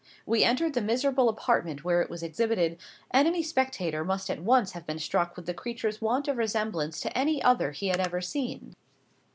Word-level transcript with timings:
We 0.25 0.43
entered 0.43 0.73
the 0.73 0.81
miserable 0.81 1.29
apartment 1.29 1.83
where 1.83 2.01
it 2.01 2.09
was 2.09 2.23
exhibited, 2.23 2.79
and 3.11 3.27
any 3.27 3.43
spectator 3.43 4.03
must 4.03 4.31
at 4.31 4.41
once 4.41 4.71
have 4.71 4.87
been 4.87 4.97
struck 4.97 5.35
with 5.35 5.45
the 5.45 5.53
creature's 5.53 6.01
want 6.01 6.27
of 6.27 6.37
resemblance 6.37 6.99
to 7.01 7.15
any 7.15 7.39
other 7.43 7.69
he 7.69 7.89
had 7.89 7.99
ever 7.99 8.19
seen. 8.19 8.73